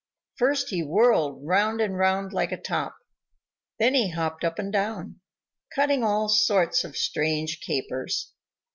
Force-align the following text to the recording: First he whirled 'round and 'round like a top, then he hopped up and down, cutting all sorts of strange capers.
First 0.35 0.69
he 0.71 0.81
whirled 0.81 1.45
'round 1.45 1.79
and 1.79 1.95
'round 1.95 2.33
like 2.33 2.51
a 2.51 2.57
top, 2.59 2.95
then 3.77 3.93
he 3.93 4.09
hopped 4.09 4.43
up 4.43 4.57
and 4.57 4.73
down, 4.73 5.19
cutting 5.75 6.03
all 6.03 6.27
sorts 6.27 6.83
of 6.83 6.97
strange 6.97 7.59
capers. 7.59 8.31